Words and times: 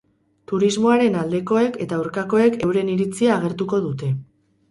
Turismoaren 0.51 1.17
aldekoek 1.23 1.77
eta 1.85 1.99
aurkakoek 1.99 2.57
euren 2.69 2.91
iritzia 2.95 3.35
agertuko 3.37 3.83
dute. 3.87 4.13